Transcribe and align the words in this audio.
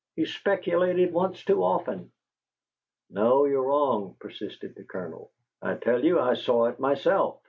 He 0.15 0.25
speculated 0.25 1.13
once 1.13 1.45
too 1.45 1.63
often!" 1.63 2.11
"No, 3.11 3.45
you're 3.45 3.61
wrong," 3.67 4.15
persisted 4.19 4.73
the 4.73 4.83
Colonel. 4.83 5.29
"I 5.61 5.75
tell 5.75 6.03
you 6.03 6.19
I 6.19 6.33
saw 6.33 6.65
it 6.65 6.79
myself." 6.79 7.37